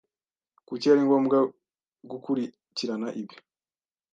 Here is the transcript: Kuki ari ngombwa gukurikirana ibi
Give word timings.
Kuki 0.67 0.85
ari 0.91 1.01
ngombwa 1.07 1.37
gukurikirana 2.09 3.07
ibi 3.21 3.35